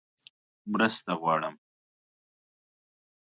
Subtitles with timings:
[0.71, 1.55] _مرسته غواړم!